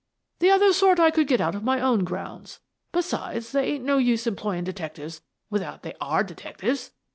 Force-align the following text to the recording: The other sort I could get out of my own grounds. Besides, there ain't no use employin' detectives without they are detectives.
The 0.39 0.49
other 0.49 0.73
sort 0.73 0.99
I 0.99 1.11
could 1.11 1.27
get 1.27 1.39
out 1.39 1.53
of 1.53 1.63
my 1.63 1.79
own 1.79 2.05
grounds. 2.05 2.59
Besides, 2.91 3.51
there 3.51 3.63
ain't 3.63 3.85
no 3.85 3.99
use 3.99 4.25
employin' 4.25 4.63
detectives 4.63 5.21
without 5.51 5.83
they 5.83 5.93
are 6.01 6.23
detectives. 6.23 6.93